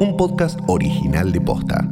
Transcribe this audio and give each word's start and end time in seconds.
un 0.00 0.16
podcast 0.16 0.58
original 0.66 1.30
de 1.30 1.42
Posta. 1.42 1.86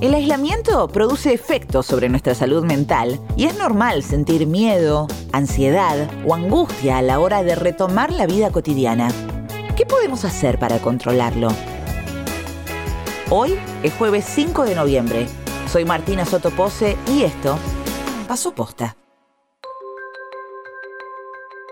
El 0.00 0.14
aislamiento 0.14 0.88
produce 0.88 1.32
efectos 1.32 1.86
sobre 1.86 2.08
nuestra 2.08 2.34
salud 2.34 2.64
mental 2.64 3.20
y 3.36 3.44
es 3.44 3.56
normal 3.56 4.02
sentir 4.02 4.48
miedo, 4.48 5.06
ansiedad 5.30 6.10
o 6.26 6.34
angustia 6.34 6.98
a 6.98 7.02
la 7.02 7.20
hora 7.20 7.44
de 7.44 7.54
retomar 7.54 8.12
la 8.12 8.26
vida 8.26 8.50
cotidiana. 8.50 9.12
¿Qué 9.76 9.86
podemos 9.86 10.24
hacer 10.24 10.58
para 10.58 10.80
controlarlo? 10.80 11.50
Hoy 13.30 13.56
es 13.84 13.94
jueves 13.94 14.24
5 14.24 14.64
de 14.64 14.74
noviembre. 14.74 15.26
Soy 15.70 15.84
Martina 15.84 16.24
Sotopose 16.24 16.96
y 17.14 17.22
esto 17.22 17.56
pasó 18.26 18.52
posta. 18.52 18.96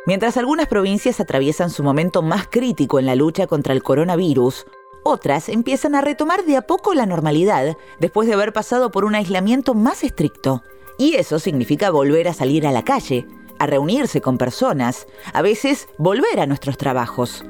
Mientras 0.09 0.39
algunas 0.39 0.69
provincias 0.69 1.21
atraviesan 1.21 1.69
su 1.69 1.83
momento 1.83 2.23
más 2.23 2.47
crítico 2.49 2.99
en 2.99 3.05
la 3.05 3.15
lucha 3.15 3.47
contra 3.47 3.75
el 3.75 3.83
coronavirus, 3.83 4.65
otras 5.03 5.51
empiezan 5.51 5.95
a 5.95 6.01
retomar 6.01 6.47
de 6.47 6.57
a 6.57 6.63
poco 6.63 6.95
la 6.95 7.05
normalidad 7.05 7.77
después 8.01 8.27
de 8.27 8.33
haber 8.33 8.55
pasado 8.55 8.91
por 8.91 9.05
un 9.05 9.15
aislamiento 9.15 9.75
más 9.75 10.05
estricto. 10.05 10.63
Y 10.97 11.17
eso 11.17 11.39
significa 11.39 11.91
volver 11.91 12.27
a 12.27 12.33
salir 12.33 12.67
a 12.67 12.73
la 12.73 12.87
calle, 12.87 13.27
a 13.59 13.67
reunirse 13.67 14.23
con 14.23 14.39
personas, 14.39 15.07
a 15.35 15.43
veces 15.43 15.89
volver 15.99 16.41
a 16.41 16.47
nuestros 16.47 16.79
trabajos. 16.79 17.45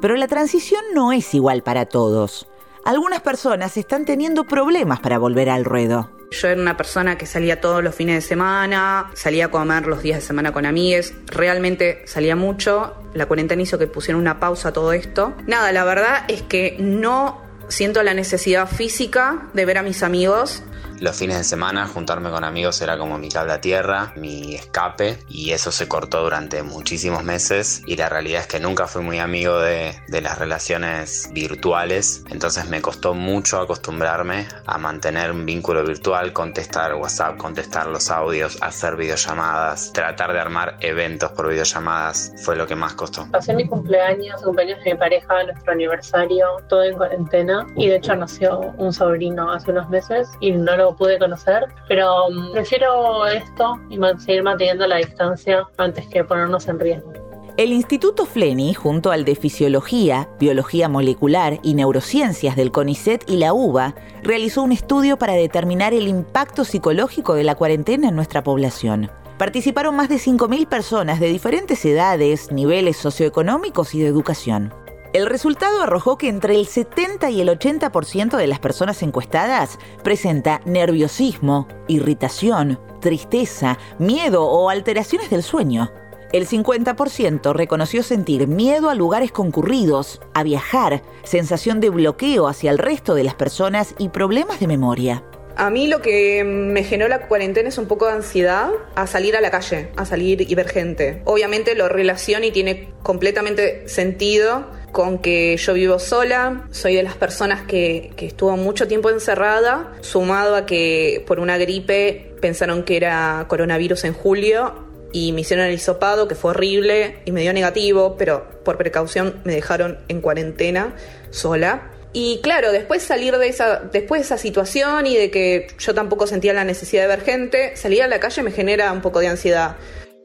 Pero 0.00 0.16
la 0.16 0.26
transición 0.26 0.82
no 0.92 1.12
es 1.12 1.32
igual 1.34 1.62
para 1.62 1.86
todos. 1.86 2.48
Algunas 2.84 3.20
personas 3.20 3.76
están 3.76 4.04
teniendo 4.04 4.42
problemas 4.42 4.98
para 4.98 5.18
volver 5.18 5.48
al 5.48 5.64
ruedo. 5.64 6.10
Yo 6.30 6.48
era 6.48 6.60
una 6.60 6.76
persona 6.76 7.18
que 7.18 7.26
salía 7.26 7.60
todos 7.60 7.82
los 7.82 7.94
fines 7.94 8.14
de 8.14 8.20
semana, 8.20 9.10
salía 9.14 9.46
a 9.46 9.48
comer 9.50 9.86
los 9.86 10.02
días 10.02 10.20
de 10.20 10.26
semana 10.26 10.52
con 10.52 10.64
amigues, 10.64 11.12
realmente 11.26 12.02
salía 12.06 12.36
mucho. 12.36 12.94
La 13.14 13.26
cuarentena 13.26 13.62
hizo 13.62 13.78
que 13.78 13.88
pusieran 13.88 14.20
una 14.20 14.38
pausa 14.38 14.68
a 14.68 14.72
todo 14.72 14.92
esto. 14.92 15.34
Nada, 15.46 15.72
la 15.72 15.84
verdad 15.84 16.24
es 16.28 16.42
que 16.42 16.76
no 16.78 17.42
siento 17.68 18.02
la 18.02 18.14
necesidad 18.14 18.68
física 18.68 19.48
de 19.54 19.64
ver 19.64 19.78
a 19.78 19.82
mis 19.82 20.02
amigos 20.02 20.62
los 21.00 21.16
fines 21.16 21.38
de 21.38 21.44
semana 21.44 21.86
juntarme 21.86 22.30
con 22.30 22.44
amigos 22.44 22.80
era 22.82 22.98
como 22.98 23.18
mi 23.18 23.30
cable 23.30 23.52
a 23.52 23.60
tierra, 23.60 24.12
mi 24.16 24.54
escape 24.54 25.18
y 25.28 25.52
eso 25.52 25.72
se 25.72 25.88
cortó 25.88 26.22
durante 26.22 26.62
muchísimos 26.62 27.24
meses 27.24 27.82
y 27.86 27.96
la 27.96 28.08
realidad 28.08 28.42
es 28.42 28.46
que 28.46 28.60
nunca 28.60 28.86
fui 28.86 29.02
muy 29.02 29.18
amigo 29.18 29.58
de, 29.58 29.94
de 30.08 30.20
las 30.20 30.38
relaciones 30.38 31.30
virtuales, 31.32 32.24
entonces 32.30 32.68
me 32.68 32.82
costó 32.82 33.14
mucho 33.14 33.60
acostumbrarme 33.60 34.46
a 34.66 34.78
mantener 34.78 35.32
un 35.32 35.46
vínculo 35.46 35.84
virtual, 35.84 36.32
contestar 36.32 36.94
WhatsApp, 36.94 37.38
contestar 37.38 37.86
los 37.86 38.10
audios, 38.10 38.58
hacer 38.60 38.96
videollamadas, 38.96 39.92
tratar 39.92 40.32
de 40.32 40.40
armar 40.40 40.76
eventos 40.80 41.32
por 41.32 41.48
videollamadas, 41.48 42.32
fue 42.44 42.56
lo 42.56 42.66
que 42.66 42.76
más 42.76 42.92
costó. 42.94 43.26
Pasé 43.30 43.54
mi 43.54 43.66
cumpleaños, 43.66 44.42
cumpleaños 44.42 44.84
de 44.84 44.92
mi 44.92 44.98
pareja, 44.98 45.44
nuestro 45.44 45.72
aniversario, 45.72 46.46
todo 46.68 46.84
en 46.84 46.96
cuarentena 46.96 47.66
y 47.76 47.88
de 47.88 47.96
hecho 47.96 48.14
nació 48.14 48.60
un 48.76 48.92
sobrino 48.92 49.50
hace 49.50 49.70
unos 49.70 49.88
meses 49.88 50.28
y 50.40 50.52
no 50.52 50.76
lo 50.76 50.89
pude 50.96 51.18
conocer, 51.18 51.66
pero 51.88 52.30
mm, 52.30 52.52
prefiero 52.52 53.26
esto 53.26 53.78
y 53.88 53.98
seguir 54.18 54.42
manteniendo 54.42 54.86
la 54.86 54.96
distancia 54.96 55.66
antes 55.76 56.06
que 56.08 56.24
ponernos 56.24 56.68
en 56.68 56.78
riesgo. 56.78 57.12
El 57.56 57.72
Instituto 57.72 58.24
Fleni, 58.24 58.72
junto 58.72 59.10
al 59.10 59.24
de 59.24 59.34
Fisiología, 59.34 60.30
Biología 60.38 60.88
Molecular 60.88 61.58
y 61.62 61.74
Neurociencias 61.74 62.56
del 62.56 62.70
CONICET 62.72 63.28
y 63.28 63.36
la 63.36 63.52
UBA, 63.52 63.94
realizó 64.22 64.62
un 64.62 64.72
estudio 64.72 65.18
para 65.18 65.34
determinar 65.34 65.92
el 65.92 66.08
impacto 66.08 66.64
psicológico 66.64 67.34
de 67.34 67.44
la 67.44 67.56
cuarentena 67.56 68.08
en 68.08 68.16
nuestra 68.16 68.42
población. 68.42 69.10
Participaron 69.36 69.96
más 69.96 70.08
de 70.08 70.16
5.000 70.16 70.68
personas 70.68 71.20
de 71.20 71.28
diferentes 71.28 71.84
edades, 71.84 72.50
niveles 72.52 72.96
socioeconómicos 72.96 73.94
y 73.94 74.00
de 74.00 74.08
educación. 74.08 74.72
El 75.12 75.26
resultado 75.26 75.82
arrojó 75.82 76.16
que 76.16 76.28
entre 76.28 76.54
el 76.54 76.66
70 76.66 77.30
y 77.30 77.40
el 77.40 77.48
80% 77.48 78.36
de 78.36 78.46
las 78.46 78.60
personas 78.60 79.02
encuestadas 79.02 79.78
presenta 80.04 80.60
nerviosismo, 80.66 81.66
irritación, 81.88 82.78
tristeza, 83.00 83.76
miedo 83.98 84.44
o 84.44 84.70
alteraciones 84.70 85.28
del 85.28 85.42
sueño. 85.42 85.92
El 86.32 86.46
50% 86.46 87.52
reconoció 87.52 88.04
sentir 88.04 88.46
miedo 88.46 88.88
a 88.88 88.94
lugares 88.94 89.32
concurridos, 89.32 90.20
a 90.32 90.44
viajar, 90.44 91.02
sensación 91.24 91.80
de 91.80 91.90
bloqueo 91.90 92.46
hacia 92.46 92.70
el 92.70 92.78
resto 92.78 93.16
de 93.16 93.24
las 93.24 93.34
personas 93.34 93.96
y 93.98 94.10
problemas 94.10 94.60
de 94.60 94.68
memoria. 94.68 95.24
A 95.56 95.70
mí 95.70 95.88
lo 95.88 96.00
que 96.00 96.44
me 96.44 96.84
generó 96.84 97.08
la 97.08 97.26
cuarentena 97.26 97.68
es 97.68 97.78
un 97.78 97.86
poco 97.86 98.06
de 98.06 98.12
ansiedad 98.12 98.70
a 98.94 99.08
salir 99.08 99.36
a 99.36 99.40
la 99.40 99.50
calle, 99.50 99.90
a 99.96 100.06
salir 100.06 100.48
y 100.48 100.54
ver 100.54 100.68
gente. 100.68 101.20
Obviamente 101.24 101.74
lo 101.74 101.88
relaciona 101.88 102.46
y 102.46 102.52
tiene 102.52 102.94
completamente 103.02 103.88
sentido 103.88 104.70
con 104.90 105.18
que 105.18 105.56
yo 105.56 105.74
vivo 105.74 105.98
sola, 105.98 106.66
soy 106.70 106.94
de 106.96 107.02
las 107.02 107.14
personas 107.14 107.62
que, 107.62 108.12
que 108.16 108.26
estuvo 108.26 108.56
mucho 108.56 108.88
tiempo 108.88 109.10
encerrada, 109.10 109.92
sumado 110.00 110.56
a 110.56 110.66
que 110.66 111.24
por 111.26 111.40
una 111.40 111.58
gripe 111.58 112.34
pensaron 112.40 112.82
que 112.82 112.96
era 112.96 113.44
coronavirus 113.48 114.04
en 114.04 114.12
julio 114.14 114.90
y 115.12 115.32
me 115.32 115.42
hicieron 115.42 115.66
el 115.66 115.74
hisopado, 115.74 116.28
que 116.28 116.34
fue 116.34 116.52
horrible 116.52 117.18
y 117.24 117.32
me 117.32 117.42
dio 117.42 117.52
negativo, 117.52 118.16
pero 118.16 118.46
por 118.64 118.76
precaución 118.76 119.40
me 119.44 119.54
dejaron 119.54 119.98
en 120.08 120.20
cuarentena 120.20 120.94
sola. 121.30 121.90
Y 122.12 122.40
claro, 122.42 122.72
después 122.72 123.02
salir 123.02 123.36
de 123.38 123.48
esa, 123.48 123.80
después 123.80 124.20
de 124.20 124.24
esa 124.24 124.38
situación 124.38 125.06
y 125.06 125.16
de 125.16 125.30
que 125.30 125.68
yo 125.78 125.94
tampoco 125.94 126.26
sentía 126.26 126.52
la 126.52 126.64
necesidad 126.64 127.02
de 127.02 127.08
ver 127.08 127.20
gente, 127.22 127.76
salir 127.76 128.02
a 128.02 128.08
la 128.08 128.18
calle 128.18 128.42
me 128.42 128.50
genera 128.50 128.92
un 128.92 129.00
poco 129.00 129.20
de 129.20 129.28
ansiedad. 129.28 129.76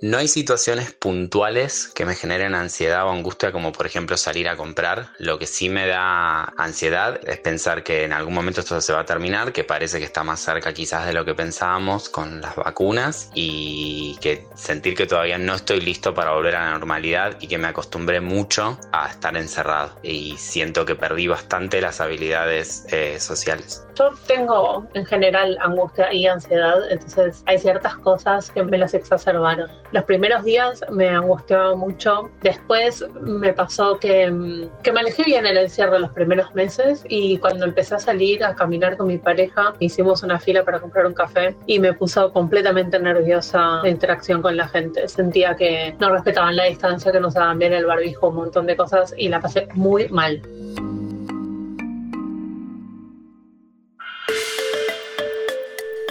No 0.01 0.17
hay 0.17 0.27
situaciones 0.27 0.91
puntuales 0.91 1.89
que 1.95 2.05
me 2.05 2.15
generen 2.15 2.53
ansiedad 2.53 3.07
o 3.07 3.11
angustia 3.11 3.53
como 3.53 3.71
por 3.71 3.85
ejemplo 3.85 4.17
salir 4.17 4.49
a 4.49 4.57
comprar. 4.57 5.07
Lo 5.19 5.39
que 5.39 5.47
sí 5.47 5.69
me 5.69 5.87
da 5.87 6.43
ansiedad 6.57 7.19
es 7.25 7.39
pensar 7.39 7.83
que 7.83 8.03
en 8.03 8.11
algún 8.11 8.33
momento 8.33 8.59
esto 8.59 8.81
se 8.81 8.91
va 8.91 9.01
a 9.01 9.05
terminar, 9.05 9.53
que 9.53 9.63
parece 9.63 9.99
que 9.99 10.05
está 10.05 10.23
más 10.23 10.41
cerca 10.41 10.73
quizás 10.73 11.05
de 11.05 11.13
lo 11.13 11.23
que 11.23 11.33
pensábamos 11.33 12.09
con 12.09 12.41
las 12.41 12.57
vacunas 12.57 13.31
y 13.33 14.17
que 14.19 14.45
sentir 14.55 14.95
que 14.95 15.07
todavía 15.07 15.37
no 15.37 15.55
estoy 15.55 15.79
listo 15.79 16.13
para 16.13 16.31
volver 16.31 16.57
a 16.57 16.65
la 16.65 16.71
normalidad 16.71 17.37
y 17.39 17.47
que 17.47 17.57
me 17.57 17.67
acostumbré 17.67 18.19
mucho 18.19 18.77
a 18.91 19.09
estar 19.09 19.37
encerrado 19.37 19.97
y 20.03 20.35
siento 20.37 20.85
que 20.85 20.95
perdí 20.95 21.27
bastante 21.27 21.79
las 21.79 22.01
habilidades 22.01 22.85
eh, 22.91 23.17
sociales. 23.19 23.85
Yo 23.95 24.11
tengo 24.27 24.85
en 24.93 25.05
general 25.05 25.57
angustia 25.61 26.11
y 26.13 26.27
ansiedad, 26.27 26.91
entonces 26.91 27.43
hay 27.45 27.57
ciertas 27.57 27.95
cosas 27.97 28.51
que 28.51 28.61
me 28.61 28.77
las 28.77 28.93
exacerbaron. 28.93 29.71
Los 29.91 30.03
primeros 30.03 30.43
días 30.43 30.83
me 30.89 31.09
angustiaba 31.09 31.75
mucho, 31.75 32.29
después 32.41 33.05
me 33.21 33.53
pasó 33.53 33.97
que, 33.99 34.67
que 34.83 34.91
me 34.91 34.99
alejé 34.99 35.23
bien 35.23 35.45
el 35.45 35.57
encierro 35.57 35.99
los 35.99 36.11
primeros 36.11 36.53
meses 36.55 37.03
y 37.07 37.37
cuando 37.37 37.65
empecé 37.65 37.95
a 37.95 37.99
salir 37.99 38.43
a 38.43 38.55
caminar 38.55 38.97
con 38.97 39.07
mi 39.07 39.17
pareja, 39.17 39.73
hicimos 39.79 40.23
una 40.23 40.39
fila 40.39 40.63
para 40.63 40.79
comprar 40.79 41.05
un 41.05 41.13
café 41.13 41.55
y 41.65 41.79
me 41.79 41.93
puso 41.93 42.33
completamente 42.33 42.99
nerviosa 42.99 43.81
la 43.83 43.89
interacción 43.89 44.41
con 44.41 44.57
la 44.57 44.67
gente. 44.67 45.07
Sentía 45.07 45.55
que 45.55 45.95
no 45.99 46.09
respetaban 46.09 46.55
la 46.55 46.65
distancia, 46.65 47.11
que 47.11 47.19
no 47.19 47.29
daban 47.29 47.59
bien 47.59 47.73
el 47.73 47.85
barbijo, 47.85 48.29
un 48.29 48.35
montón 48.35 48.65
de 48.65 48.75
cosas 48.75 49.13
y 49.17 49.29
la 49.29 49.39
pasé 49.39 49.67
muy 49.73 50.07
mal. 50.09 50.41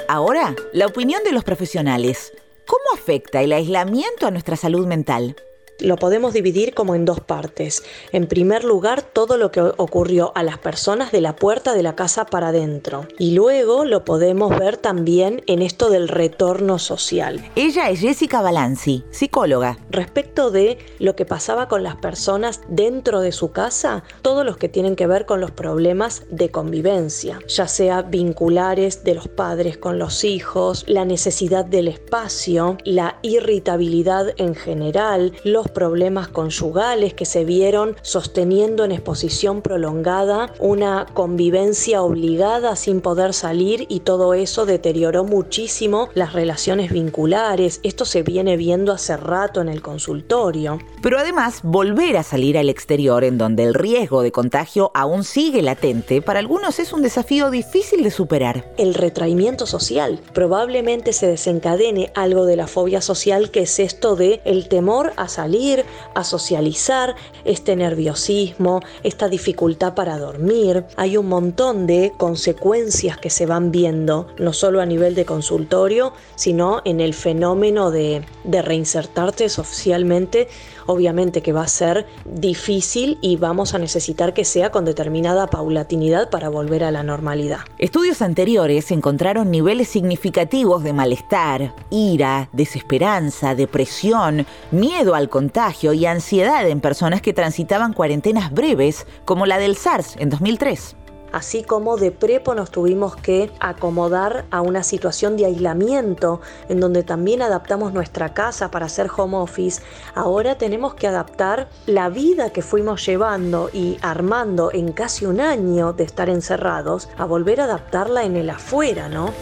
Ahora, 0.09 0.55
la 0.73 0.87
opinión 0.87 1.25
de 1.25 1.33
los 1.33 1.45
profesionales. 1.45 2.33
¿Cómo 2.67 2.85
afecta 2.95 3.43
el 3.43 3.53
aislamiento 3.53 4.27
a 4.27 4.31
nuestra 4.31 4.57
salud 4.57 4.87
mental? 4.87 5.37
Lo 5.81 5.97
podemos 5.97 6.33
dividir 6.33 6.75
como 6.75 6.95
en 6.95 7.05
dos 7.05 7.21
partes. 7.21 7.83
En 8.13 8.27
primer 8.27 8.65
lugar, 8.65 9.03
todo 9.03 9.37
lo 9.37 9.51
que 9.51 9.61
ocurrió 9.61 10.33
a 10.35 10.43
las 10.43 10.59
personas 10.59 11.11
de 11.13 11.21
la 11.21 11.37
puerta 11.37 11.75
de 11.75 11.83
la 11.83 11.97
casa 11.97 12.27
para 12.27 12.49
adentro. 12.49 13.07
Y 13.19 13.33
luego 13.33 13.85
lo 13.85 14.05
podemos 14.05 14.57
ver 14.59 14.77
también 14.77 15.43
en 15.47 15.63
esto 15.63 15.91
del 15.91 16.09
retorno 16.09 16.79
social. 16.79 17.45
Ella 17.57 17.91
es 17.91 18.01
Jessica 18.01 18.41
Balanzi, 18.41 19.05
psicóloga. 19.11 19.79
Respecto 19.91 20.51
de 20.51 20.79
lo 20.99 21.17
que 21.17 21.25
pasaba 21.25 21.69
con 21.69 21.83
las 21.83 21.97
personas 21.97 22.61
dentro 22.69 23.21
de 23.21 23.33
su 23.33 23.51
casa, 23.51 24.05
todos 24.23 24.45
los 24.45 24.57
que 24.57 24.69
tienen 24.69 24.97
que 24.97 25.07
ver 25.07 25.27
con 25.27 25.41
los 25.41 25.51
problemas 25.51 26.23
de 26.31 26.51
convivencia, 26.51 27.39
ya 27.49 27.69
sea 27.69 28.03
vinculares 28.03 29.05
de 29.05 29.15
los 29.15 29.29
padres 29.29 29.77
con 29.77 29.99
los 29.99 30.25
hijos, 30.25 30.85
la 30.87 31.05
necesidad 31.05 31.65
del 31.65 31.89
espacio, 31.89 32.79
la 32.85 33.19
irritabilidad 33.23 34.35
en 34.37 34.55
general, 34.55 35.33
los 35.45 35.64
problemas 35.69 36.29
conyugales 36.29 37.15
que 37.15 37.25
se 37.25 37.45
vieron 37.45 37.97
sosteniendo 38.03 38.85
en 38.85 38.93
exposición 38.93 39.63
prolongada 39.63 40.53
una 40.59 41.07
convivencia 41.13 42.03
obligada 42.03 42.77
sin 42.77 43.01
poder 43.01 43.35
salir 43.35 43.87
y 43.89 44.01
todo 44.01 44.35
eso 44.35 44.67
deterioró 44.67 45.25
muchísimo 45.25 46.09
las 46.15 46.33
relaciones 46.33 46.93
vinculares. 46.93 47.81
Esto 47.83 48.05
se 48.05 48.23
viene 48.23 48.57
viendo 48.57 48.93
hace 48.93 49.17
rato 49.17 49.61
en 49.61 49.69
el 49.69 49.83
consultorio. 49.83 50.79
Pero 51.03 51.19
además, 51.19 51.61
volver 51.63 52.17
a 52.17 52.23
salir 52.23 52.57
al 52.59 52.69
exterior 52.69 53.25
en 53.25 53.39
donde 53.39 53.65
el 53.65 53.75
riesgo 53.75 54.23
de 54.23 54.33
contagio 54.33 54.91
aún 54.95 55.25
sigue 55.25 55.63
latente, 55.63 56.23
para 56.23 56.39
algunos 56.39 56.79
es 56.79 56.93
un 56.93 57.03
desafío 57.03 57.51
difícil 57.51 58.03
de 58.03 58.11
superar. 58.11 58.73
El 58.77 58.95
retraimiento 58.95 59.67
social. 59.67 60.21
Probablemente 60.33 61.13
se 61.13 61.27
desencadene 61.27 62.11
algo 62.15 62.47
de 62.47 62.57
la 62.57 62.67
fobia 62.67 63.01
social 63.01 63.51
que 63.51 63.61
es 63.61 63.79
esto 63.79 64.17
de 64.17 64.41
el 64.45 64.69
temor 64.69 65.13
a 65.17 65.29
salir 65.29 65.54
salir, 65.55 65.85
a 66.15 66.25
socializar, 66.25 67.15
este 67.45 67.77
nerviosismo, 67.77 68.81
esta 69.03 69.29
dificultad 69.29 69.95
para 69.95 70.19
dormir. 70.19 70.85
Hay 70.97 71.17
un 71.17 71.29
montón 71.29 71.87
de 71.87 72.13
consecuencias 72.17 73.19
que 73.19 73.31
se 73.31 73.47
van 73.47 73.71
viendo, 73.71 74.27
no 74.39 74.53
solo 74.53 74.81
a 74.81 74.87
nivel 74.87 75.15
de 75.15 75.25
consultorio, 75.25 76.13
sino 76.35 76.83
en 76.85 77.01
el 77.01 77.15
fenómeno 77.15 77.93
de, 77.93 78.25
de 78.43 78.63
reinsertarte 78.63 79.49
socialmente 79.49 80.49
obviamente 80.87 81.43
que 81.43 81.53
va 81.53 81.63
a 81.63 81.69
ser 81.69 82.07
difícil 82.25 83.19
y 83.21 83.37
vamos 83.37 83.75
a 83.75 83.79
necesitar 83.79 84.35
que 84.35 84.45
sea 84.45 84.71
con 84.71 84.85
determinada 84.85 85.47
paulatinidad 85.47 86.31
para 86.31 86.49
volver 86.49 86.85
a 86.85 86.91
la 86.91 87.03
normalidad. 87.03 87.61
Estudios 87.79 88.23
anteriores 88.23 88.91
encontraron 88.91 89.51
niveles 89.51 89.89
significativos 89.89 90.83
de 90.83 90.93
malestar, 90.93 91.75
ira, 91.91 92.49
desesperanza, 92.53 93.55
depresión, 93.55 94.47
miedo 94.71 95.15
al 95.15 95.29
contagio 95.29 95.93
y 95.93 96.07
ansiedad 96.07 96.69
en 96.69 96.81
personas 96.81 97.23
que 97.23 97.33
transitaban 97.33 97.93
cuarentenas 97.93 98.53
breves 98.53 99.07
como 99.25 99.47
la 99.47 99.59
del 99.59 99.77
SARS 99.77 100.17
en 100.19 100.31
2003 100.31 100.97
así 101.35 101.65
como 101.65 101.97
de 101.97 102.13
prepo 102.13 102.55
nos 102.55 102.71
tuvimos 102.71 103.17
que 103.17 103.51
acomodar 103.59 104.45
a 104.53 104.61
una 104.61 104.85
situación 104.85 105.37
de 105.37 105.47
aislamiento 105.47 106.41
en 106.69 106.79
donde 106.79 107.03
también 107.03 107.43
adaptamos 107.43 107.93
nuestra 107.93 108.35
casa 108.35 108.71
para 108.71 108.87
hacer 108.87 109.09
home 109.15 109.37
office, 109.37 109.83
ahora 110.15 110.57
tenemos 110.59 110.95
que 110.95 111.09
adaptar 111.09 111.69
la 111.87 112.09
vida 112.09 112.51
que 112.51 112.63
fuimos 112.63 113.05
llevando 113.05 113.69
y 113.73 113.99
armando 114.01 114.71
en 114.73 114.93
casi 114.93 115.27
un 115.27 115.41
año 115.41 115.93
de 115.93 116.05
estar 116.05 116.31
encerrados 116.31 117.09
a 117.19 117.25
volver 117.25 117.61
a 117.61 117.65
adaptarla 117.65 118.23
en 118.23 118.37
el 118.37 118.49
afuera, 118.51 119.09
¿no? 119.09 119.33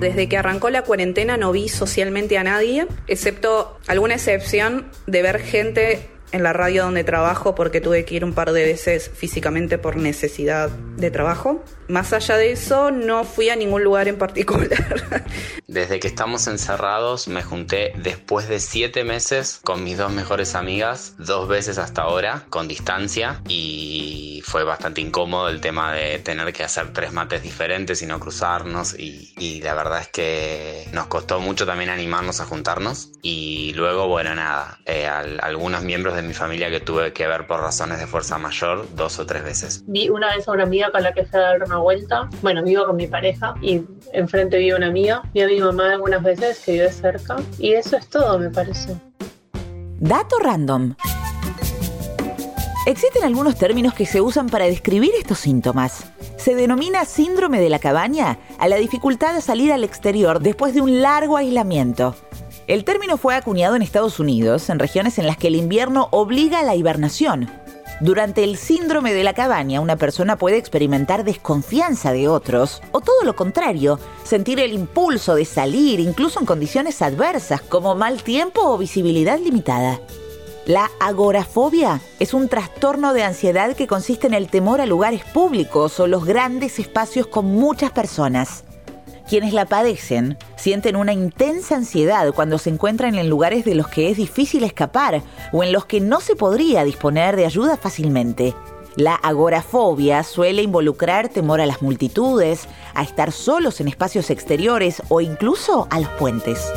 Desde 0.00 0.28
que 0.28 0.36
arrancó 0.36 0.68
la 0.68 0.82
cuarentena 0.82 1.38
no 1.38 1.50
vi 1.50 1.68
socialmente 1.68 2.36
a 2.36 2.44
nadie, 2.44 2.86
excepto 3.06 3.78
alguna 3.88 4.14
excepción 4.14 4.90
de 5.06 5.22
ver 5.22 5.40
gente 5.40 6.17
en 6.32 6.42
la 6.42 6.52
radio 6.52 6.84
donde 6.84 7.04
trabajo 7.04 7.54
porque 7.54 7.80
tuve 7.80 8.04
que 8.04 8.16
ir 8.16 8.24
un 8.24 8.32
par 8.32 8.52
de 8.52 8.64
veces 8.64 9.10
físicamente 9.14 9.78
por 9.78 9.96
necesidad 9.96 10.70
de 10.70 11.10
trabajo. 11.10 11.62
Más 11.88 12.12
allá 12.12 12.36
de 12.36 12.52
eso, 12.52 12.90
no 12.90 13.24
fui 13.24 13.48
a 13.48 13.56
ningún 13.56 13.82
lugar 13.82 14.08
en 14.08 14.18
particular. 14.18 14.68
Desde 15.68 16.00
que 16.00 16.08
estamos 16.08 16.46
encerrados, 16.46 17.28
me 17.28 17.42
junté 17.42 17.92
después 17.96 18.48
de 18.48 18.58
siete 18.58 19.04
meses 19.04 19.60
con 19.62 19.84
mis 19.84 19.98
dos 19.98 20.10
mejores 20.10 20.54
amigas, 20.54 21.14
dos 21.18 21.46
veces 21.46 21.76
hasta 21.76 22.02
ahora, 22.02 22.44
con 22.48 22.68
distancia, 22.68 23.42
y 23.48 24.42
fue 24.46 24.64
bastante 24.64 25.02
incómodo 25.02 25.50
el 25.50 25.60
tema 25.60 25.92
de 25.92 26.18
tener 26.20 26.54
que 26.54 26.64
hacer 26.64 26.94
tres 26.94 27.12
mates 27.12 27.42
diferentes 27.42 28.00
y 28.00 28.06
no 28.06 28.18
cruzarnos, 28.18 28.98
y, 28.98 29.60
la 29.62 29.74
verdad 29.74 30.00
es 30.00 30.08
que 30.08 30.88
nos 30.92 31.06
costó 31.08 31.38
mucho 31.38 31.66
también 31.66 31.90
animarnos 31.90 32.40
a 32.40 32.46
juntarnos, 32.46 33.12
y 33.20 33.74
luego, 33.74 34.08
bueno, 34.08 34.34
nada, 34.34 34.78
eh, 34.86 35.06
algunos 35.06 35.82
miembros 35.82 36.16
de 36.16 36.22
mi 36.22 36.32
familia 36.32 36.70
que 36.70 36.80
tuve 36.80 37.12
que 37.12 37.26
ver 37.26 37.46
por 37.46 37.60
razones 37.60 37.98
de 37.98 38.06
fuerza 38.06 38.38
mayor 38.38 38.86
dos 38.94 39.18
o 39.18 39.26
tres 39.26 39.44
veces. 39.44 39.84
Vi 39.86 40.08
una 40.08 40.34
vez 40.34 40.48
a 40.48 40.52
una 40.52 40.62
amiga 40.62 40.90
con 40.90 41.02
la 41.02 41.12
que 41.12 41.24
fui 41.24 41.38
a 41.38 41.42
dar 41.42 41.58
vuelta. 41.78 42.28
Bueno, 42.42 42.62
vivo 42.62 42.86
con 42.86 42.96
mi 42.96 43.06
pareja 43.06 43.54
y 43.62 43.82
enfrente 44.12 44.58
vive 44.58 44.76
una 44.76 44.88
amiga. 44.88 45.22
Vi 45.32 45.42
a 45.42 45.46
mi 45.46 45.60
mamá 45.60 45.92
algunas 45.92 46.22
veces 46.22 46.60
que 46.64 46.72
vive 46.72 46.92
cerca. 46.92 47.36
Y 47.58 47.72
eso 47.72 47.96
es 47.96 48.08
todo, 48.08 48.38
me 48.38 48.50
parece. 48.50 48.96
Dato 50.00 50.38
random. 50.38 50.94
Existen 52.86 53.24
algunos 53.24 53.56
términos 53.56 53.92
que 53.92 54.06
se 54.06 54.20
usan 54.20 54.48
para 54.48 54.64
describir 54.64 55.10
estos 55.18 55.40
síntomas. 55.40 56.10
Se 56.38 56.54
denomina 56.54 57.04
síndrome 57.04 57.60
de 57.60 57.68
la 57.68 57.78
cabaña 57.78 58.38
a 58.58 58.68
la 58.68 58.76
dificultad 58.76 59.34
de 59.34 59.42
salir 59.42 59.72
al 59.72 59.84
exterior 59.84 60.40
después 60.40 60.72
de 60.72 60.80
un 60.80 61.02
largo 61.02 61.36
aislamiento. 61.36 62.14
El 62.66 62.84
término 62.84 63.16
fue 63.16 63.34
acuñado 63.34 63.76
en 63.76 63.82
Estados 63.82 64.20
Unidos, 64.20 64.70
en 64.70 64.78
regiones 64.78 65.18
en 65.18 65.26
las 65.26 65.36
que 65.36 65.48
el 65.48 65.56
invierno 65.56 66.08
obliga 66.12 66.60
a 66.60 66.62
la 66.62 66.76
hibernación. 66.76 67.50
Durante 68.00 68.44
el 68.44 68.56
síndrome 68.56 69.12
de 69.12 69.24
la 69.24 69.34
cabaña, 69.34 69.80
una 69.80 69.96
persona 69.96 70.36
puede 70.36 70.56
experimentar 70.56 71.24
desconfianza 71.24 72.12
de 72.12 72.28
otros, 72.28 72.80
o 72.92 73.00
todo 73.00 73.24
lo 73.24 73.34
contrario, 73.34 73.98
sentir 74.22 74.60
el 74.60 74.72
impulso 74.72 75.34
de 75.34 75.44
salir, 75.44 75.98
incluso 75.98 76.38
en 76.38 76.46
condiciones 76.46 77.02
adversas, 77.02 77.60
como 77.60 77.96
mal 77.96 78.22
tiempo 78.22 78.60
o 78.62 78.78
visibilidad 78.78 79.40
limitada. 79.40 79.98
La 80.64 80.90
agorafobia 81.00 82.00
es 82.20 82.34
un 82.34 82.48
trastorno 82.48 83.14
de 83.14 83.24
ansiedad 83.24 83.74
que 83.74 83.88
consiste 83.88 84.28
en 84.28 84.34
el 84.34 84.48
temor 84.48 84.80
a 84.80 84.86
lugares 84.86 85.24
públicos 85.24 85.98
o 85.98 86.06
los 86.06 86.24
grandes 86.24 86.78
espacios 86.78 87.26
con 87.26 87.46
muchas 87.46 87.90
personas. 87.90 88.62
Quienes 89.28 89.52
la 89.52 89.66
padecen 89.66 90.38
sienten 90.56 90.96
una 90.96 91.12
intensa 91.12 91.76
ansiedad 91.76 92.32
cuando 92.32 92.56
se 92.56 92.70
encuentran 92.70 93.14
en 93.14 93.28
lugares 93.28 93.66
de 93.66 93.74
los 93.74 93.86
que 93.86 94.10
es 94.10 94.16
difícil 94.16 94.64
escapar 94.64 95.22
o 95.52 95.62
en 95.62 95.70
los 95.70 95.84
que 95.84 96.00
no 96.00 96.20
se 96.20 96.34
podría 96.34 96.82
disponer 96.82 97.36
de 97.36 97.44
ayuda 97.44 97.76
fácilmente. 97.76 98.54
La 98.96 99.14
agorafobia 99.14 100.22
suele 100.22 100.62
involucrar 100.62 101.28
temor 101.28 101.60
a 101.60 101.66
las 101.66 101.82
multitudes, 101.82 102.68
a 102.94 103.02
estar 103.02 103.30
solos 103.30 103.82
en 103.82 103.88
espacios 103.88 104.30
exteriores 104.30 105.02
o 105.10 105.20
incluso 105.20 105.86
a 105.90 106.00
los 106.00 106.08
puentes. 106.12 106.72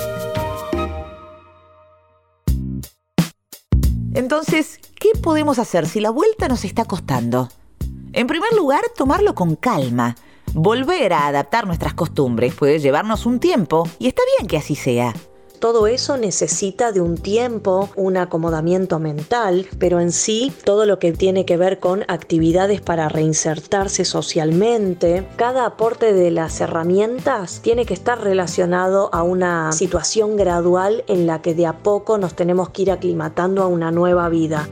Entonces, 4.13 4.81
¿qué 5.00 5.12
podemos 5.24 5.57
hacer 5.57 5.88
si 5.88 6.01
la 6.01 6.09
vuelta 6.09 6.50
nos 6.50 6.65
está 6.65 6.83
costando? 6.83 7.48
En 8.12 8.27
primer 8.27 8.51
lugar, 8.51 8.81
tomarlo 8.98 9.36
con 9.36 9.56
calma 9.56 10.18
Volver 10.53 11.13
a 11.13 11.27
adaptar 11.27 11.65
nuestras 11.65 11.94
costumbres 11.94 12.53
puede 12.53 12.80
llevarnos 12.80 13.25
un 13.25 13.39
tiempo 13.39 13.88
y 14.00 14.07
está 14.07 14.21
bien 14.38 14.50
que 14.50 14.57
así 14.57 14.75
sea. 14.75 15.13
Todo 15.59 15.88
eso 15.88 16.18
necesita 16.18 16.92
de 16.92 17.00
un 17.00 17.15
tiempo, 17.15 17.89
un 17.95 18.18
acomodamiento 18.18 19.00
mental, 19.00 19.68
pero 19.80 20.01
en 20.01 20.12
sí 20.12 20.51
todo 20.65 20.86
lo 20.86 21.00
que 21.00 21.13
tiene 21.13 21.45
que 21.45 21.56
ver 21.56 21.80
con 21.80 22.03
actividades 22.09 22.81
para 22.81 23.07
reinsertarse 23.07 24.03
socialmente, 24.03 25.25
cada 25.38 25.65
aporte 25.65 26.13
de 26.13 26.31
las 26.31 26.59
herramientas 26.59 27.62
tiene 27.62 27.86
que 27.86 27.94
estar 27.94 28.21
relacionado 28.21 29.09
a 29.13 29.24
una 29.24 29.71
situación 29.71 30.36
gradual 30.36 31.06
en 31.07 31.27
la 31.27 31.42
que 31.42 31.53
de 31.53 31.68
a 31.68 31.77
poco 31.77 32.18
nos 32.18 32.36
tenemos 32.36 32.71
que 32.71 32.81
ir 32.81 32.92
aclimatando 32.92 33.63
a 33.63 33.68
una 33.68 33.92
nueva 33.92 34.27
vida. 34.27 34.68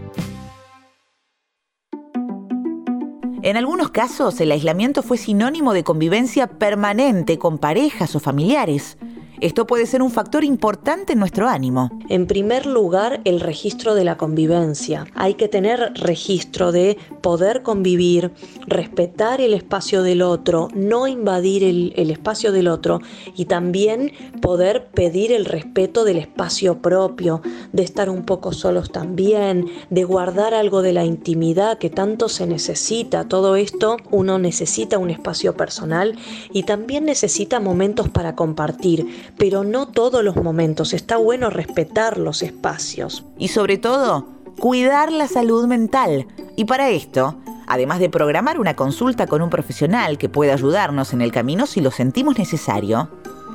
En 3.42 3.56
algunos 3.56 3.90
casos, 3.92 4.42
el 4.42 4.52
aislamiento 4.52 5.02
fue 5.02 5.18
sinónimo 5.18 5.74
de 5.74 5.86
convivencia 5.86 6.48
permanente 6.48 7.40
con 7.40 7.58
parejas 7.58 8.14
o 8.16 8.20
familiares. 8.20 8.98
Esto 9.42 9.66
puede 9.66 9.86
ser 9.86 10.02
un 10.02 10.12
factor 10.12 10.44
importante 10.44 11.14
en 11.14 11.20
nuestro 11.20 11.48
ánimo. 11.48 11.90
En 12.10 12.28
primer 12.28 12.66
lugar, 12.66 13.22
el 13.24 13.40
registro 13.40 13.96
de 13.96 14.04
la 14.04 14.18
convivencia. 14.18 15.08
Hay 15.16 15.36
que 15.36 15.48
tener 15.48 15.94
registro 15.96 16.74
de 16.74 16.98
poder 17.22 17.64
convivir, 17.64 18.32
respetar 18.68 19.40
el 19.40 19.54
espacio 19.54 20.04
del 20.04 20.24
otro, 20.24 20.68
no 20.76 21.08
invadir 21.08 21.64
el, 21.64 22.12
espacio 22.12 22.52
del 22.52 22.68
otro 22.68 23.00
y 23.34 23.46
también 23.46 24.12
poder 24.42 24.88
pedir 24.88 25.32
el 25.32 25.46
respeto 25.46 26.04
del 26.04 26.18
espacio 26.18 26.82
propio, 26.82 27.42
de 27.72 27.84
estar 27.84 28.10
un 28.10 28.26
poco 28.26 28.52
solos 28.52 28.92
también, 28.92 29.68
de 29.90 30.04
guardar 30.04 30.54
algo 30.54 30.82
de 30.82 30.92
la 30.92 31.06
intimidad 31.06 31.78
que 31.78 31.90
tanto 31.90 32.28
se 32.28 32.46
necesita. 32.46 33.30
Todo 33.30 33.56
esto 33.56 33.96
uno 34.12 34.38
necesita 34.38 34.98
un 34.98 35.12
espacio 35.12 35.56
personal 35.56 36.18
y 36.52 36.64
también 36.64 37.06
necesita 37.06 37.62
momentos 37.62 38.10
para 38.10 38.36
compartir 38.36 39.08
pero 39.38 39.64
no 39.64 39.88
todos 39.88 40.24
los 40.24 40.36
momentos. 40.36 40.94
Está 40.94 41.18
bueno 41.18 41.50
respetar 41.50 42.18
los 42.18 42.42
espacios. 42.42 43.26
Y 43.38 43.50
sobre 43.50 43.78
todo, 43.78 44.28
cuidar 44.60 45.12
la 45.12 45.28
salud 45.28 45.66
mental. 45.68 46.28
Y 46.56 46.66
para 46.66 46.90
esto, 46.90 47.36
además 47.68 48.00
de 48.00 48.10
programar 48.10 48.60
una 48.60 48.76
consulta 48.76 49.28
con 49.28 49.42
un 49.42 49.50
profesional 49.50 50.18
que 50.18 50.30
pueda 50.30 50.54
ayudarnos 50.54 51.14
en 51.14 51.22
el 51.22 51.32
camino 51.32 51.66
si 51.66 51.82
lo 51.82 51.92
sentimos 51.92 52.38
necesario, 52.38 53.10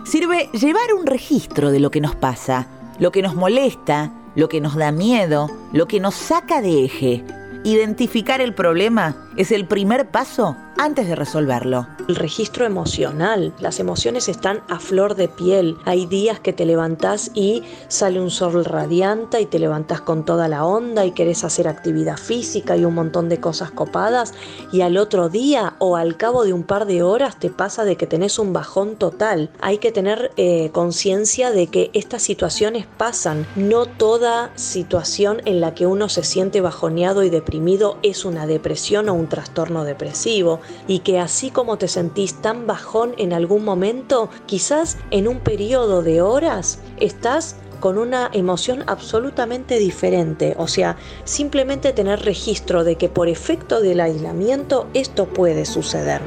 sirve 0.04 0.48
llevar 0.52 0.94
un 0.98 1.06
registro 1.06 1.70
de 1.70 1.80
lo 1.80 1.90
que 1.90 2.00
nos 2.00 2.14
pasa, 2.14 2.66
lo 2.98 3.12
que 3.12 3.22
nos 3.22 3.34
molesta, 3.34 4.12
lo 4.34 4.48
que 4.48 4.60
nos 4.60 4.74
da 4.76 4.92
miedo, 4.92 5.50
lo 5.72 5.86
que 5.86 6.00
nos 6.00 6.14
saca 6.14 6.60
de 6.60 6.84
eje 6.84 7.24
Identificar 7.66 8.42
el 8.42 8.52
problema 8.52 9.16
es 9.38 9.50
el 9.50 9.66
primer 9.66 10.10
paso 10.10 10.54
antes 10.76 11.08
de 11.08 11.16
resolverlo. 11.16 11.86
El 12.06 12.16
registro 12.16 12.66
emocional. 12.66 13.54
Las 13.60 13.80
emociones 13.80 14.28
están 14.28 14.62
a 14.68 14.78
flor 14.78 15.14
de 15.14 15.28
piel. 15.28 15.78
Hay 15.86 16.04
días 16.04 16.38
que 16.38 16.52
te 16.52 16.66
levantás 16.66 17.30
y 17.32 17.62
sale 17.88 18.20
un 18.20 18.30
sol 18.30 18.62
radiante 18.66 19.40
y 19.40 19.46
te 19.46 19.58
levantás 19.58 20.02
con 20.02 20.26
toda 20.26 20.46
la 20.48 20.66
onda 20.66 21.06
y 21.06 21.12
querés 21.12 21.44
hacer 21.44 21.66
actividad 21.66 22.18
física 22.18 22.76
y 22.76 22.84
un 22.84 22.94
montón 22.94 23.30
de 23.30 23.40
cosas 23.40 23.70
copadas. 23.70 24.34
Y 24.70 24.82
al 24.82 24.98
otro 24.98 25.30
día 25.30 25.76
o 25.78 25.96
al 25.96 26.18
cabo 26.18 26.44
de 26.44 26.52
un 26.52 26.64
par 26.64 26.84
de 26.84 27.02
horas 27.02 27.38
te 27.38 27.48
pasa 27.48 27.86
de 27.86 27.96
que 27.96 28.06
tenés 28.06 28.38
un 28.38 28.52
bajón 28.52 28.96
total. 28.96 29.48
Hay 29.62 29.78
que 29.78 29.90
tener 29.90 30.30
eh, 30.36 30.68
conciencia 30.72 31.52
de 31.52 31.68
que 31.68 31.90
estas 31.94 32.22
situaciones 32.22 32.86
pasan. 32.98 33.46
No 33.56 33.86
toda 33.86 34.50
situación 34.56 35.40
en 35.46 35.60
la 35.62 35.74
que 35.74 35.86
uno 35.86 36.10
se 36.10 36.22
siente 36.22 36.60
bajoneado 36.60 37.22
y 37.22 37.30
deprimido 37.30 37.96
es 38.02 38.26
una 38.26 38.46
depresión 38.46 39.08
o 39.08 39.14
un 39.14 39.30
trastorno 39.30 39.84
depresivo 39.84 40.60
y 40.86 40.98
que 40.98 41.18
así 41.18 41.50
como 41.50 41.78
te 41.78 41.93
sentís 41.94 42.34
tan 42.34 42.66
bajón 42.66 43.14
en 43.18 43.32
algún 43.32 43.64
momento, 43.64 44.28
quizás 44.46 44.98
en 45.10 45.28
un 45.28 45.38
periodo 45.38 46.02
de 46.02 46.20
horas 46.22 46.80
estás 46.98 47.56
con 47.78 47.98
una 47.98 48.30
emoción 48.32 48.82
absolutamente 48.88 49.78
diferente. 49.78 50.54
O 50.58 50.66
sea, 50.66 50.96
simplemente 51.24 51.92
tener 51.92 52.20
registro 52.20 52.82
de 52.82 52.96
que 52.96 53.08
por 53.08 53.28
efecto 53.28 53.80
del 53.80 54.00
aislamiento 54.00 54.88
esto 54.92 55.26
puede 55.26 55.64
suceder. 55.66 56.20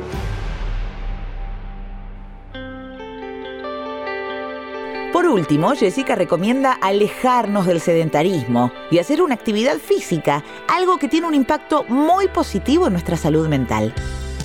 Por 5.11 5.25
último, 5.25 5.71
Jessica 5.71 6.15
recomienda 6.15 6.73
alejarnos 6.73 7.65
del 7.65 7.81
sedentarismo 7.81 8.71
y 8.91 8.99
hacer 8.99 9.21
una 9.21 9.33
actividad 9.33 9.77
física, 9.77 10.43
algo 10.69 10.97
que 10.97 11.07
tiene 11.07 11.27
un 11.27 11.33
impacto 11.33 11.83
muy 11.89 12.27
positivo 12.27 12.85
en 12.85 12.93
nuestra 12.93 13.17
salud 13.17 13.47
mental 13.47 13.93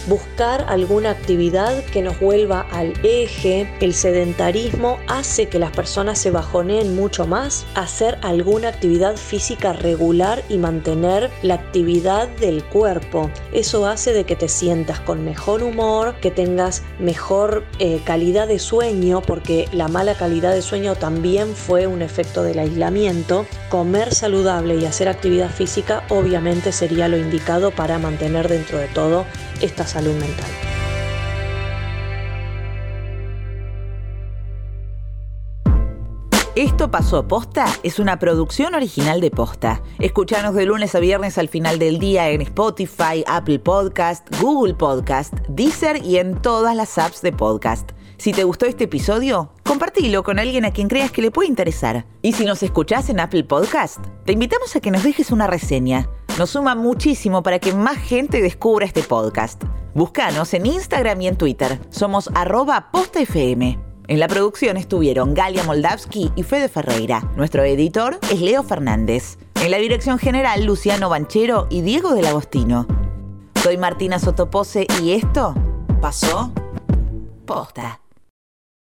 buscar 0.06 0.64
alguna 0.68 1.11
actividad 1.11 1.85
que 1.85 2.02
nos 2.02 2.18
vuelva 2.21 2.66
al 2.71 2.92
eje. 3.02 3.68
El 3.80 3.94
sedentarismo 3.94 4.99
hace 5.09 5.47
que 5.47 5.59
las 5.59 5.71
personas 5.71 6.18
se 6.18 6.30
bajoneen 6.30 6.94
mucho 6.97 7.26
más. 7.26 7.64
Hacer 7.75 8.18
alguna 8.23 8.68
actividad 8.68 9.16
física 9.16 9.73
regular 9.73 10.42
y 10.49 10.59
mantener 10.59 11.30
la 11.42 11.54
actividad 11.54 12.28
del 12.28 12.64
cuerpo. 12.64 13.30
Eso 13.52 13.87
hace 13.87 14.12
de 14.12 14.25
que 14.25 14.37
te 14.37 14.49
sientas 14.49 15.00
con 15.00 15.25
mejor 15.25 15.62
humor, 15.62 16.14
que 16.21 16.30
tengas 16.30 16.82
mejor 16.99 17.64
eh, 17.78 18.00
calidad 18.04 18.49
de 18.49 18.59
sueño, 18.59 19.23
porque 19.23 19.68
la 19.73 19.88
mala 19.88 20.14
calidad 20.14 20.52
de 20.52 20.62
sueño 20.62 20.94
también 20.94 21.54
fue 21.54 21.87
un 21.87 22.02
efecto 22.02 22.42
del 22.42 22.59
aislamiento. 22.59 23.47
Comer 23.68 24.14
saludable 24.14 24.76
y 24.76 24.87
hacer 24.87 25.09
actividad 25.09 25.50
física 25.50 26.04
obviamente 26.09 26.73
sería 26.73 27.09
lo 27.09 27.16
indicado 27.16 27.71
para 27.71 27.99
mantener 27.99 28.49
dentro 28.49 28.78
de 28.78 28.88
todo 28.88 29.25
esta 29.62 29.87
salud 29.87 30.14
mental. 30.14 30.50
Esto 36.54 36.90
pasó 36.90 37.26
Posta 37.26 37.64
es 37.83 37.99
una 37.99 38.19
producción 38.19 38.75
original 38.75 39.23
de 39.23 39.31
Posta. 39.31 39.83
Escuchanos 39.99 40.54
de 40.54 40.66
lunes 40.66 40.95
a 40.95 41.00
viernes 41.00 41.38
al 41.38 41.49
final 41.49 41.78
del 41.78 41.99
día 41.99 42.28
en 42.28 42.42
Spotify, 42.42 43.25
Apple 43.26 43.59
Podcast, 43.59 44.28
Google 44.38 44.75
Podcast, 44.75 45.33
Deezer 45.49 46.04
y 46.04 46.19
en 46.19 46.42
todas 46.42 46.76
las 46.76 46.99
apps 46.99 47.23
de 47.23 47.33
podcast. 47.33 47.92
Si 48.19 48.33
te 48.33 48.45
gustó 48.45 48.66
este 48.66 48.85
episodio, 48.85 49.52
compartilo 49.64 50.23
con 50.23 50.38
alguien 50.38 50.66
a 50.66 50.73
quien 50.73 50.88
creas 50.88 51.11
que 51.11 51.23
le 51.23 51.31
puede 51.31 51.49
interesar. 51.49 52.04
Y 52.21 52.35
si 52.35 52.45
nos 52.45 52.62
escuchás 52.62 53.09
en 53.09 53.21
Apple 53.21 53.45
Podcast, 53.45 54.04
te 54.26 54.33
invitamos 54.33 54.76
a 54.76 54.81
que 54.81 54.90
nos 54.90 55.02
dejes 55.04 55.31
una 55.31 55.47
reseña. 55.47 56.09
Nos 56.39 56.51
suma 56.51 56.75
muchísimo 56.75 57.43
para 57.43 57.59
que 57.59 57.75
más 57.75 57.99
gente 57.99 58.41
descubra 58.41 58.87
este 58.87 59.03
podcast. 59.03 59.62
Búscanos 59.95 60.55
en 60.55 60.65
Instagram 60.65 61.21
y 61.21 61.29
en 61.29 61.37
Twitter. 61.37 61.79
Somos 61.91 62.31
arroba 62.35 62.91
postafm. 62.91 63.79
En 64.09 64.19
la 64.19 64.29
producción 64.29 64.79
estuvieron 64.79 65.35
Galia 65.35 65.62
Moldavsky 65.65 66.33
y 66.35 66.43
Fede 66.43 66.69
Ferreira. 66.69 67.31
Nuestro 67.37 67.62
editor 67.65 68.19
es 68.31 68.41
Leo 68.41 68.62
Fernández. 68.62 69.39
En 69.62 69.71
la 69.71 69.77
dirección 69.77 70.19
general, 70.19 70.65
Luciano 70.65 71.11
Banchero 71.11 71.67
y 71.71 71.83
Diego 71.83 72.15
del 72.15 72.27
Agostino. 72.27 72.87
Soy 73.62 73.77
Martina 73.77 74.19
Sotopose 74.19 74.87
y 75.03 75.12
esto 75.12 75.55
pasó 76.01 76.51
posta. 77.47 78.01